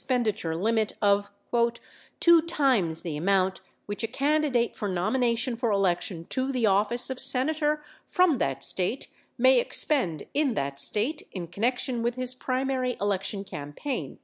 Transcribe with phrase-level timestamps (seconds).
[0.03, 1.31] 570 ture limit of
[2.19, 7.19] "two times the amount which a candidate for nomination for election to the office of
[7.19, 13.43] Senator from that State may expend in that State in connection with his primary election
[13.43, 14.17] campaign."